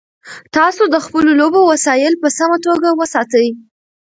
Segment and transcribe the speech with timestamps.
[0.57, 3.47] تاسو د خپلو لوبو وسایل په سمه توګه وساتئ.